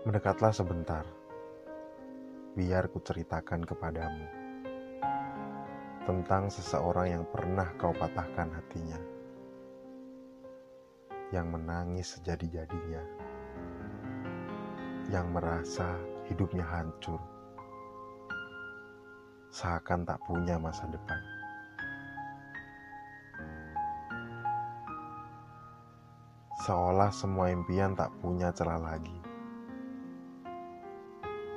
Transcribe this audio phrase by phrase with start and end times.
[0.00, 1.04] Mendekatlah sebentar,
[2.56, 4.24] biar ku ceritakan kepadamu
[6.08, 8.96] tentang seseorang yang pernah kau patahkan hatinya,
[11.36, 13.04] yang menangis sejadi-jadinya,
[15.12, 16.00] yang merasa
[16.32, 17.20] hidupnya hancur,
[19.52, 21.20] seakan tak punya masa depan.
[26.64, 29.19] Seolah semua impian tak punya celah lagi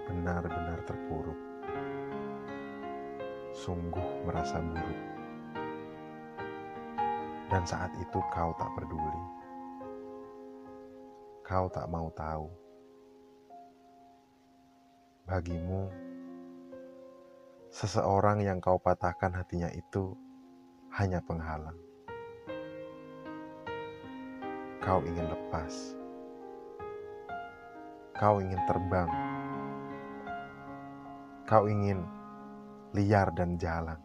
[0.07, 1.39] benar-benar terpuruk.
[3.53, 5.01] Sungguh merasa buruk.
[7.47, 9.23] Dan saat itu kau tak peduli.
[11.45, 12.49] Kau tak mau tahu.
[15.23, 15.87] Bagimu,
[17.71, 20.17] seseorang yang kau patahkan hatinya itu
[20.91, 21.77] hanya penghalang.
[24.83, 25.95] Kau ingin lepas.
[28.17, 29.32] Kau ingin terbang
[31.43, 31.99] kau ingin
[32.95, 33.99] liar dan jalan.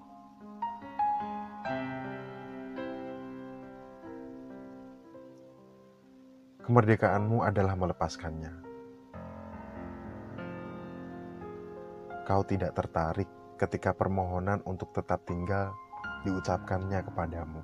[6.66, 8.52] Kemerdekaanmu adalah melepaskannya.
[12.26, 15.72] Kau tidak tertarik ketika permohonan untuk tetap tinggal
[16.26, 17.62] diucapkannya kepadamu.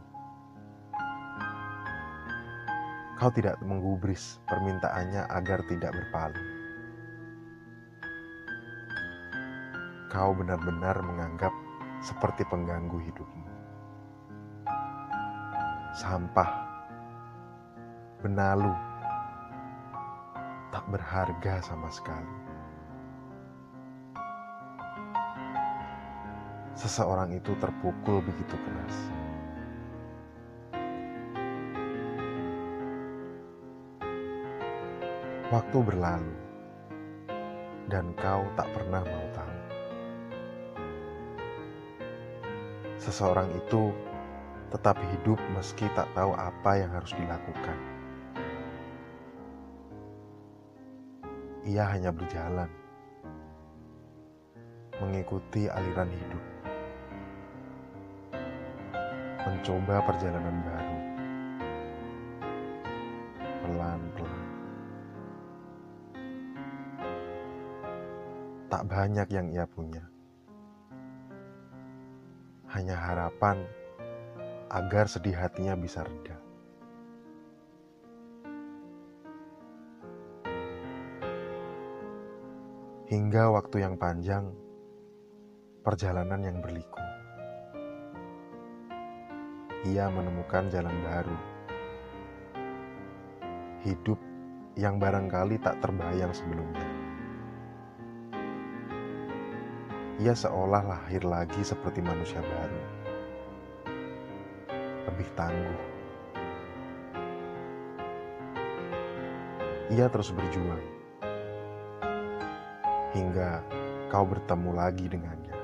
[3.21, 6.54] Kau tidak menggubris permintaannya agar tidak berpaling.
[10.15, 11.51] Kau benar-benar menganggap
[11.99, 13.51] seperti pengganggu hidupmu.
[15.91, 16.51] Sampah,
[18.23, 18.71] benalu,
[20.71, 22.35] tak berharga sama sekali.
[26.79, 28.97] Seseorang itu terpukul begitu keras.
[35.51, 36.35] Waktu berlalu,
[37.91, 39.74] dan kau tak pernah mau tahu.
[43.05, 43.93] Seseorang itu
[44.73, 47.77] tetap hidup meski tak tahu apa yang harus dilakukan.
[51.69, 52.73] Ia hanya berjalan,
[55.05, 56.45] mengikuti aliran hidup,
[59.45, 61.01] mencoba perjalanan baru,
[63.69, 64.45] pelan-pelan.
[68.73, 70.14] Tak banyak yang ia punya
[72.75, 73.63] hanya harapan
[74.67, 76.35] agar sedih hatinya bisa reda.
[83.07, 84.51] Hingga waktu yang panjang,
[85.87, 86.99] perjalanan yang berliku.
[89.87, 91.39] Ia menemukan jalan baru.
[93.87, 94.19] Hidup
[94.75, 96.94] yang barangkali tak terbayang sebelumnya.
[100.23, 102.83] Ia seolah lahir lagi seperti manusia baru,
[105.11, 105.83] lebih tangguh.
[109.91, 110.85] Ia terus berjuang
[113.11, 113.63] hingga
[114.07, 115.57] kau bertemu lagi dengannya.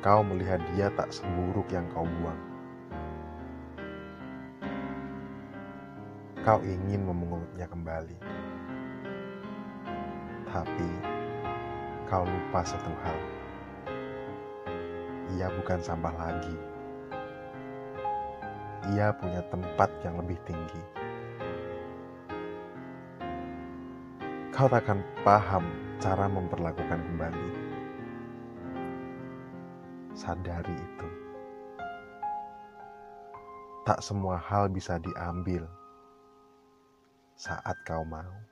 [0.00, 2.40] Kau melihat dia tak seburuk yang kau buang.
[6.42, 8.18] Kau ingin memengutnya kembali
[10.52, 10.88] tapi
[12.04, 13.18] kau lupa satu hal.
[15.32, 16.56] Ia bukan sampah lagi.
[18.92, 20.82] Ia punya tempat yang lebih tinggi.
[24.52, 25.64] Kau takkan paham
[25.96, 27.50] cara memperlakukan kembali.
[30.12, 31.08] Sadari itu.
[33.88, 35.64] Tak semua hal bisa diambil
[37.40, 38.51] saat kau mau.